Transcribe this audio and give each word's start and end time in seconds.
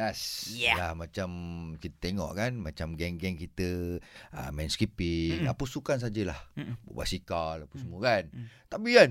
Nas. 0.00 0.48
Yeah. 0.56 0.80
Lah, 0.80 0.92
macam 0.96 1.28
kita 1.76 1.96
tengok 2.00 2.32
kan, 2.32 2.56
macam 2.56 2.96
geng-geng 2.96 3.36
kita 3.36 4.00
uh, 4.32 4.50
main 4.56 4.72
skipping, 4.72 5.44
Mm-mm. 5.44 5.52
apa 5.52 5.64
sukan 5.68 6.00
sajalah. 6.00 6.40
Mm-mm. 6.56 6.80
Basikal, 6.88 7.68
apa 7.68 7.74
Mm. 7.76 7.80
semua 7.84 8.00
kan. 8.00 8.24
Mm. 8.32 8.46
Tapi 8.72 8.88
kan, 8.96 9.10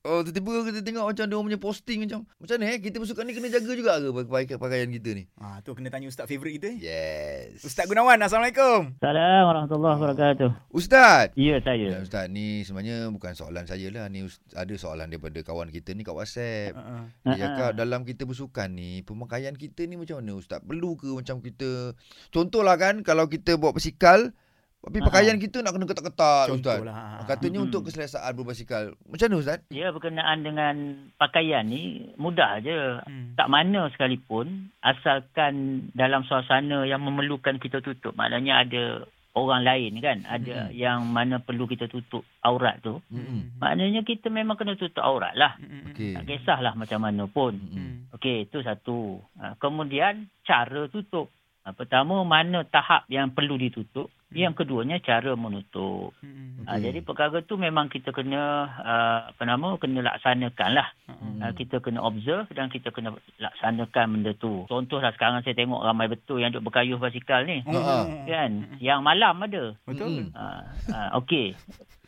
Oh, 0.00 0.24
tiba-tiba 0.24 0.64
kita 0.64 0.80
tengok 0.80 1.12
macam 1.12 1.28
dia 1.28 1.36
orang 1.36 1.46
punya 1.52 1.60
posting 1.60 2.08
macam 2.08 2.24
macam 2.40 2.56
mana 2.56 2.72
eh 2.72 2.80
kita 2.80 2.96
bersukan 2.96 3.20
ni 3.20 3.36
kena 3.36 3.52
jaga 3.52 3.72
juga 3.76 4.00
ke 4.00 4.08
pakaian 4.32 4.56
pakaian 4.56 4.88
kita 4.96 5.10
ni. 5.12 5.28
Ah 5.36 5.60
tu 5.60 5.76
kena 5.76 5.92
tanya 5.92 6.08
ustaz 6.08 6.24
favourite 6.24 6.56
kita. 6.56 6.72
Yes. 6.72 7.60
Ustaz 7.60 7.84
Gunawan, 7.84 8.16
Assalamualaikum. 8.16 8.96
Assalamualaikum 8.96 9.44
warahmatullahi 9.44 9.94
wabarakatuh. 10.00 10.50
Ustaz. 10.72 11.36
Ya, 11.36 11.52
Ya, 11.52 11.56
saya. 11.60 12.00
Ustaz 12.00 12.32
ni 12.32 12.64
sebenarnya 12.64 13.12
bukan 13.12 13.36
soalan 13.36 13.68
saya 13.68 13.92
lah 13.92 14.08
ni 14.08 14.24
ada 14.56 14.74
soalan 14.80 15.12
daripada 15.12 15.36
kawan 15.44 15.68
kita 15.68 15.92
ni 15.92 16.00
kat 16.00 16.16
WhatsApp. 16.16 16.80
Uh-uh. 16.80 17.04
Dia 17.28 17.36
cakap 17.36 17.70
ha. 17.72 17.76
dalam 17.76 18.00
kita 18.08 18.24
bersukan 18.24 18.72
ni 18.72 19.04
pemakaian 19.04 19.52
kita 19.52 19.84
ni 19.84 20.00
macam 20.00 20.24
mana 20.24 20.40
ustaz? 20.40 20.64
Perlu 20.64 20.96
ke 20.96 21.12
macam 21.12 21.44
kita 21.44 21.92
contohlah 22.32 22.80
kan 22.80 23.04
kalau 23.04 23.28
kita 23.28 23.60
bawa 23.60 23.76
basikal 23.76 24.32
tapi 24.80 24.96
Ha, 24.98 25.06
pakaian 25.06 25.36
kita 25.36 25.60
nak 25.60 25.76
kena 25.76 25.84
ketat-ketat 25.84 26.46
ustaz. 26.48 26.80
Contohlah. 26.80 27.20
Katanya 27.28 27.58
Mm-mm. 27.60 27.66
untuk 27.68 27.84
keselesaan 27.84 28.32
berbasikal. 28.32 28.96
Macam 29.04 29.26
mana 29.28 29.36
ustaz? 29.36 29.60
Ya, 29.68 29.92
berkenaan 29.92 30.40
dengan 30.40 30.74
pakaian 31.14 31.68
ni 31.68 32.08
mudah 32.16 32.64
je. 32.64 32.96
Hmm. 33.04 33.36
Tak 33.36 33.46
mana 33.46 33.92
sekalipun 33.92 34.72
asalkan 34.80 35.54
dalam 35.92 36.24
suasana 36.24 36.88
yang 36.88 37.00
memerlukan 37.00 37.56
kita 37.56 37.80
tutup. 37.80 38.16
Maknanya 38.16 38.64
ada 38.64 38.84
orang 39.30 39.62
lain 39.62 40.00
kan, 40.00 40.26
ada 40.26 40.66
Hmm. 40.66 40.74
yang 40.74 40.98
mana 41.06 41.38
perlu 41.38 41.64
kita 41.64 41.86
tutup 41.86 42.24
aurat 42.40 42.80
tu. 42.80 42.98
Mm-mm. 43.08 43.60
Maknanya 43.60 44.02
kita 44.02 44.26
memang 44.26 44.56
kena 44.56 44.74
tutup 44.74 45.04
aurat 45.04 45.36
lah. 45.36 45.54
Hmm. 45.56 45.92
Okey. 45.92 46.16
Tak 46.16 46.24
kisahlah 46.24 46.74
macam 46.74 47.04
mana 47.04 47.28
pun. 47.28 47.54
Mm-mm. 47.54 48.10
Okey, 48.16 48.48
itu 48.48 48.58
satu. 48.60 49.20
Ha, 49.38 49.54
kemudian 49.56 50.26
cara 50.42 50.88
tutup. 50.88 51.30
Ha, 51.60 51.76
pertama, 51.76 52.24
mana 52.24 52.64
tahap 52.64 53.04
yang 53.12 53.30
perlu 53.30 53.60
ditutup. 53.60 54.08
Yang 54.30 54.62
keduanya, 54.62 55.02
cara 55.02 55.34
menutup. 55.34 56.14
Hmm. 56.22 56.62
Ha, 56.64 56.78
Okey. 56.78 56.86
jadi 56.86 56.98
perkara 57.02 57.42
tu 57.42 57.58
memang 57.58 57.90
kita 57.90 58.14
kena 58.14 58.42
uh, 58.78 59.18
apa 59.34 59.42
nama 59.42 59.74
kena 59.76 60.06
laksanakan 60.06 60.70
lah. 60.70 60.88
Hmm. 61.10 61.42
Uh, 61.42 61.52
kita 61.52 61.82
kena 61.82 61.98
observe 62.00 62.46
dan 62.54 62.70
kita 62.70 62.94
kena 62.94 63.12
laksanakan 63.36 64.06
benda 64.16 64.32
tu. 64.38 64.64
Contohlah 64.70 65.10
sekarang 65.12 65.42
saya 65.42 65.52
tengok 65.52 65.82
ramai 65.82 66.06
betul 66.06 66.38
yang 66.38 66.54
duk 66.54 66.62
berkayuh 66.62 66.96
basikal 66.96 67.42
ni. 67.42 67.60
Ha, 67.66 67.74
ha. 67.74 67.96
Kan? 68.24 68.78
Yang 68.78 69.00
malam 69.02 69.34
ada. 69.42 69.64
Betul. 69.82 70.30
Mm-mm. 70.30 70.32
Uh, 70.32 70.62
uh, 70.94 71.08
Okey. 71.18 71.58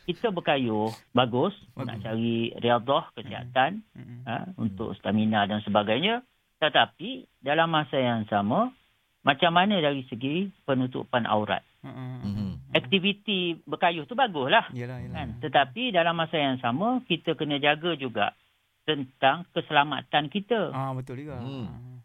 Kita 0.03 0.31
berkayuh 0.31 0.91
bagus, 1.15 1.55
Bagus. 1.71 1.87
nak 1.87 1.97
cari 2.03 2.51
riadah 2.57 3.03
kesihatan 3.15 3.83
Hmm. 3.95 4.19
ha, 4.27 4.33
untuk 4.57 4.91
stamina 4.99 5.47
dan 5.47 5.63
sebagainya. 5.63 6.23
Tetapi 6.59 7.27
dalam 7.39 7.67
masa 7.67 7.99
yang 7.99 8.23
sama 8.27 8.71
macam 9.23 9.51
mana 9.51 9.79
dari 9.79 10.03
segi 10.05 10.35
penutupan 10.61 11.23
aurat. 11.23 11.63
Hmm. 11.79 12.19
Mhm. 12.21 12.49
Aktiviti 12.73 13.39
berkayuh 13.61 14.03
tu 14.03 14.13
baguslah 14.13 14.71
Yalah, 14.71 14.97
yalah. 14.97 15.13
kan 15.13 15.27
tetapi 15.39 15.91
dalam 15.91 16.13
masa 16.13 16.35
yang 16.35 16.55
sama 16.57 17.03
kita 17.03 17.33
kena 17.33 17.57
jaga 17.57 17.93
juga 17.93 18.31
tentang 18.81 19.43
keselamatan 19.49 20.27
kita 20.27 20.71
Ah 20.71 20.91
betul 20.91 21.15
juga. 21.17 21.37
Hmm. 21.37 21.99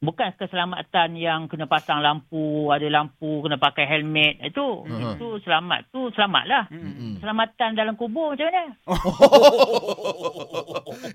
bukan 0.00 0.32
keselamatan 0.34 1.14
yang 1.14 1.44
kena 1.46 1.64
pasang 1.64 2.00
lampu 2.00 2.42
ada 2.68 2.88
lampu 2.88 3.40
kena 3.40 3.54
pakai 3.54 3.84
helmet 3.86 4.40
itu 4.42 4.66
Hmm. 4.82 5.14
itu 5.14 5.36
selamat 5.40 5.88
tu 5.90 6.08
selamatlah 6.10 6.64
Hmm. 6.66 6.80
Mm-mm. 6.82 7.12
keselamatan 7.14 7.70
dalam 7.74 7.94
kubur 7.94 8.32
macam 8.32 8.48
mana 8.48 8.64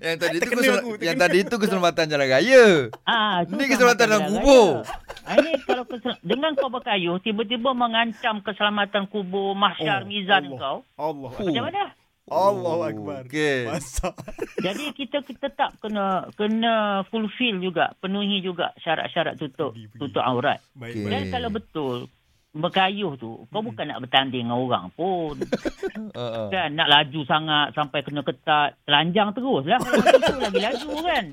yang 0.00 0.16
tadi 0.16 0.36
itu 0.36 0.48
kesel- 0.48 0.84
yang 1.00 1.16
tadi 1.16 1.36
itu 1.40 1.54
keselamatan 1.54 2.04
jalan 2.06 2.28
raya. 2.28 2.64
ah 3.04 3.42
tu 3.42 3.52
Ni 3.52 3.66
keselamatan 3.66 4.06
dalam 4.06 4.22
kubur. 4.30 4.80
raya. 4.80 4.94
Ini 5.28 5.58
kalau 5.60 5.82
kesel- 5.82 6.20
dengan 6.20 6.54
kau 6.54 6.68
berkayuh 6.68 7.18
tiba-tiba 7.18 7.72
mengancam 7.72 8.38
keselamatan 8.40 9.06
kubur 9.06 9.52
mahsyar 9.52 10.02
Oh, 10.02 10.06
mizan 10.06 10.46
Allah. 10.48 10.58
kau 10.58 10.78
Allah. 10.96 11.30
Macam 11.36 11.64
mana 11.64 11.84
Allahu 12.26 12.82
akbar. 12.84 13.22
Okey. 13.24 13.66
Masak. 13.66 14.14
Jadi 14.66 14.90
kita 14.92 15.22
kita 15.22 15.46
tetap 15.46 15.78
kena 15.78 16.06
kena 16.32 16.74
fulfill 17.04 17.58
juga, 17.60 17.94
penuhi 17.96 18.38
juga 18.40 18.74
syarat-syarat 18.76 19.34
tutup 19.36 19.70
Pergi, 19.72 19.86
pergi. 19.88 20.00
tutup 20.00 20.22
aurat. 20.22 20.58
Baik. 20.72 20.94
Baik. 20.96 21.06
Dan 21.06 21.22
kalau 21.28 21.50
betul 21.50 21.96
berkayuh 22.50 23.14
tu, 23.14 23.46
kau 23.46 23.60
Hmm. 23.60 23.68
bukan 23.68 23.84
nak 23.86 24.00
bertanding 24.00 24.42
dengan 24.42 24.58
orang 24.58 24.90
pun. 24.90 25.38
Ha. 26.14 26.48
kan 26.56 26.70
nak 26.72 26.88
laju 26.88 27.20
sangat 27.22 27.66
sampai 27.72 28.00
kena 28.00 28.22
ketat, 28.22 28.74
telanjang 28.82 29.30
terus 29.30 29.62
lah 29.62 29.78
kalau 29.78 30.02
tu 30.02 30.34
lagi 30.36 30.60
laju 30.66 30.88
kan. 30.98 31.24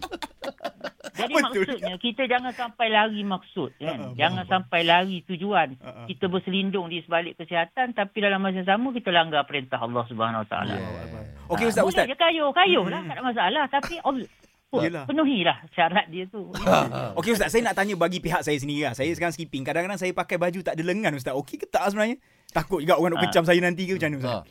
Jadi 1.13 1.29
Betul. 1.29 1.45
maksudnya 1.45 1.95
kita 2.01 2.25
jangan 2.25 2.53
sampai 2.57 2.89
lari 2.89 3.21
maksud 3.21 3.69
kan. 3.77 3.97
Ha, 4.01 4.17
jangan 4.17 4.49
faham, 4.49 4.65
sampai 4.65 4.81
lari 4.81 5.21
tujuan. 5.29 5.77
Ha, 5.77 5.89
ha. 5.93 6.01
Kita 6.09 6.25
berselindung 6.25 6.89
di 6.89 7.05
sebalik 7.05 7.37
kesihatan 7.37 7.93
tapi 7.93 8.17
dalam 8.17 8.41
masa 8.41 8.65
yang 8.65 8.69
sama 8.73 8.89
kita 8.89 9.13
langgar 9.13 9.45
perintah 9.45 9.77
Allah 9.77 10.01
Subhanahu 10.09 10.41
Wa 10.41 10.49
Taala. 10.49 10.73
Yeah. 10.73 11.53
Okey 11.53 11.69
ustaz 11.69 11.85
ustaz. 11.85 12.09
Boleh 12.09 12.09
je 12.09 12.17
kayuh, 12.17 12.49
kayuh 12.49 12.85
lah. 12.89 13.05
Hmm. 13.05 13.09
Tak 13.13 13.15
ada 13.15 13.23
masalah. 13.29 13.63
Tapi 13.69 13.95
Yelah. 14.73 15.05
penuhilah 15.05 15.57
syarat 15.77 16.09
dia 16.09 16.25
tu. 16.25 16.49
Okey 17.13 17.37
ustaz, 17.37 17.53
saya 17.53 17.61
nak 17.61 17.77
tanya 17.77 17.93
bagi 17.93 18.17
pihak 18.17 18.41
saya 18.41 18.57
sendiri 18.57 18.89
lah. 18.89 18.97
Saya 18.97 19.13
sekarang 19.13 19.37
skipping. 19.37 19.61
Kadang-kadang 19.61 20.01
saya 20.01 20.17
pakai 20.17 20.41
baju 20.41 20.65
tak 20.65 20.73
ada 20.73 20.81
lengan 20.81 21.13
ustaz. 21.13 21.37
Okey 21.37 21.61
ke 21.61 21.69
tak 21.69 21.93
sebenarnya? 21.93 22.17
Takut 22.49 22.81
juga 22.81 22.97
orang 22.97 23.17
nak 23.17 23.29
kecam 23.29 23.45
saya 23.45 23.61
nanti 23.61 23.85
ke 23.85 24.01
macam 24.01 24.09
mana 24.09 24.17
ustaz? 24.17 24.33
Ha. 24.33 24.41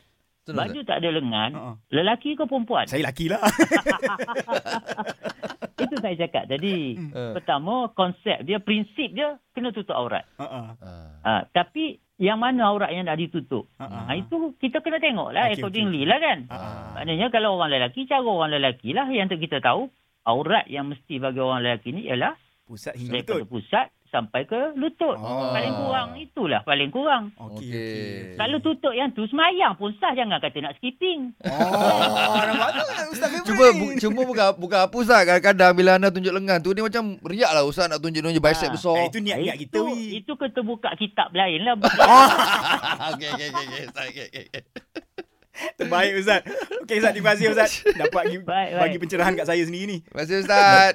Betul, 0.43 0.59
Baju 0.59 0.81
tak 0.83 0.97
ada 0.99 1.09
lengan. 1.15 1.51
Lelaki 1.95 2.35
ke 2.35 2.43
perempuan? 2.47 2.87
Saya 2.91 3.07
laki 3.07 3.31
lah. 3.31 3.39
Itu 5.83 5.95
saya 5.99 6.15
cakap 6.17 6.45
tadi. 6.47 6.97
Ha. 7.13 7.35
Pertama, 7.37 7.91
konsep 7.93 8.43
dia, 8.47 8.63
prinsip 8.63 9.13
dia 9.13 9.37
kena 9.53 9.75
tutup 9.75 9.95
aurat. 9.99 10.25
Ha, 10.39 10.47
ha. 10.47 10.61
Ha. 10.79 10.91
Ha, 11.23 11.33
tapi 11.51 11.99
yang 12.23 12.39
mana 12.39 12.71
aurat 12.71 12.95
yang 12.95 13.11
nak 13.11 13.19
ditutup? 13.19 13.67
Ha, 13.83 13.87
ha. 13.87 13.99
Ha, 14.07 14.13
itu 14.15 14.55
kita 14.63 14.79
kena 14.79 15.03
tengok 15.03 15.35
lah 15.35 15.51
Okey, 15.51 15.59
accordingly 15.59 16.07
okey, 16.07 16.11
lah 16.11 16.19
kan. 16.23 16.39
Ha. 16.49 16.57
Maknanya 17.01 17.27
kalau 17.35 17.59
orang 17.59 17.75
lelaki, 17.75 18.07
cara 18.07 18.23
orang 18.23 18.55
lelaki 18.55 18.95
lah 18.95 19.07
yang 19.11 19.27
kita 19.27 19.59
tahu. 19.59 19.91
Aurat 20.23 20.71
yang 20.71 20.87
mesti 20.87 21.19
bagi 21.19 21.43
orang 21.43 21.67
lelaki 21.67 21.91
ni 21.91 22.07
ialah 22.07 22.39
Pusat 22.63 22.95
hingga 22.95 23.27
lutut. 23.27 23.51
pusat 23.51 23.91
sampai 24.13 24.45
ke 24.45 24.77
lutut. 24.77 25.17
Ah. 25.17 25.51
Paling 25.51 25.73
kurang 25.75 26.09
itulah 26.15 26.61
paling 26.63 26.89
kurang. 26.89 27.33
Okey, 27.35 27.57
Okey. 27.57 27.67
okey. 27.67 28.37
Kalau 28.37 28.59
tutup 28.59 28.93
yang 28.93 29.09
tu 29.11 29.25
semayang 29.25 29.73
pun 29.75 29.97
sah 29.97 30.13
jangan 30.13 30.37
kata 30.37 30.61
nak 30.61 30.77
skipping. 30.77 31.33
Oh, 31.43 32.37
nampak 32.47 32.69
tu 32.71 32.83
ustaz 33.11 33.29
ni. 33.33 33.41
bu, 33.73 33.87
cuma 33.97 34.21
bukan 34.23 34.47
bukan 34.55 34.79
apa 34.83 34.95
Ustaz 34.95 35.23
Kadang-kadang 35.23 35.73
bila 35.73 35.91
anda 35.95 36.09
tunjuk 36.09 36.31
lengan 36.31 36.59
tu 36.59 36.71
Dia 36.71 36.83
macam 36.83 37.17
riak 37.23 37.51
lah 37.51 37.63
Ustaz 37.63 37.87
nak 37.87 37.99
tunjuk-tunjuk 37.99 38.39
bicep 38.39 38.69
Ah. 38.69 38.73
besar 38.73 38.95
Eh, 38.99 39.07
itu 39.07 39.19
niat-niat 39.19 39.57
kita 39.59 39.73
itu, 39.73 39.85
itu 40.19 40.33
kita 40.35 40.61
buka 40.61 40.91
kitab 40.95 41.33
lain 41.33 41.63
lah. 41.63 41.75
Okey 43.13 43.29
okey 43.31 43.49
okey 43.49 43.63
okey 43.63 43.81
Ustaz, 43.85 44.05
okey, 44.07 44.25
okey, 44.27 44.43
okey. 44.47 44.63
Terbaik 45.75 46.13
Ustaz. 46.17 46.41
Okey 46.83 46.97
Ustaz, 46.97 47.13
terima 47.13 47.29
kasih 47.31 47.47
Ustaz. 47.51 47.71
Dapat 48.01 48.13
bagi, 48.15 48.37
Baik, 48.41 48.49
baik. 48.69 48.81
bagi 48.81 48.97
pencerahan 48.99 49.33
kat 49.35 49.47
saya 49.47 49.63
sendiri 49.63 49.85
ni. 49.87 49.99
Terima 50.01 50.19
kasih 50.19 50.37
Ustaz 50.41 50.59